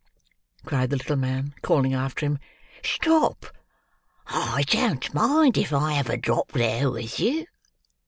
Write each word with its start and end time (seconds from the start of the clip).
cried 0.65 0.89
the 0.89 0.95
little 0.97 1.15
man, 1.15 1.53
calling 1.61 1.93
after 1.93 2.25
him. 2.25 2.39
"Stop! 2.83 3.45
I 4.25 4.63
don't 4.67 5.13
mind 5.13 5.59
if 5.59 5.71
I 5.71 5.91
have 5.93 6.09
a 6.09 6.17
drop 6.17 6.53
there 6.53 6.89
with 6.89 7.19
you!" 7.19 7.45